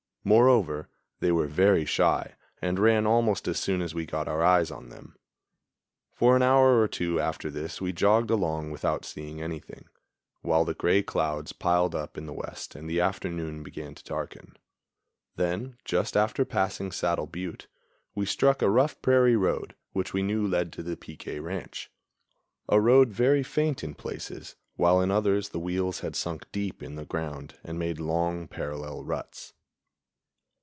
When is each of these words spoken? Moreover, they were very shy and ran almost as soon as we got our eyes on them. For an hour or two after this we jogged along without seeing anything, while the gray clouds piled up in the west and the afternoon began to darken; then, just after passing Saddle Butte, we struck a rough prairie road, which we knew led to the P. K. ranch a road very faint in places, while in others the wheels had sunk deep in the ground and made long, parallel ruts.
Moreover, 0.23 0.87
they 1.19 1.31
were 1.31 1.47
very 1.47 1.83
shy 1.83 2.35
and 2.61 2.77
ran 2.77 3.07
almost 3.07 3.47
as 3.47 3.57
soon 3.57 3.81
as 3.81 3.95
we 3.95 4.05
got 4.05 4.27
our 4.27 4.43
eyes 4.43 4.69
on 4.69 4.89
them. 4.89 5.15
For 6.13 6.35
an 6.35 6.43
hour 6.43 6.79
or 6.79 6.87
two 6.87 7.19
after 7.19 7.49
this 7.49 7.81
we 7.81 7.91
jogged 7.91 8.29
along 8.29 8.69
without 8.69 9.03
seeing 9.03 9.41
anything, 9.41 9.85
while 10.43 10.63
the 10.63 10.75
gray 10.75 11.01
clouds 11.01 11.53
piled 11.53 11.95
up 11.95 12.19
in 12.19 12.27
the 12.27 12.33
west 12.35 12.75
and 12.75 12.87
the 12.87 13.01
afternoon 13.01 13.63
began 13.63 13.95
to 13.95 14.03
darken; 14.03 14.55
then, 15.37 15.77
just 15.85 16.15
after 16.15 16.45
passing 16.45 16.91
Saddle 16.91 17.25
Butte, 17.25 17.65
we 18.13 18.27
struck 18.27 18.61
a 18.61 18.69
rough 18.69 19.01
prairie 19.01 19.35
road, 19.35 19.73
which 19.91 20.13
we 20.13 20.21
knew 20.21 20.45
led 20.45 20.71
to 20.73 20.83
the 20.83 20.95
P. 20.95 21.15
K. 21.17 21.39
ranch 21.39 21.89
a 22.69 22.79
road 22.79 23.09
very 23.11 23.41
faint 23.41 23.83
in 23.83 23.95
places, 23.95 24.55
while 24.75 25.01
in 25.01 25.09
others 25.09 25.49
the 25.49 25.59
wheels 25.59 26.01
had 26.01 26.15
sunk 26.15 26.45
deep 26.51 26.83
in 26.83 26.93
the 26.93 27.05
ground 27.05 27.55
and 27.63 27.79
made 27.79 27.99
long, 27.99 28.47
parallel 28.47 29.03
ruts. 29.03 29.53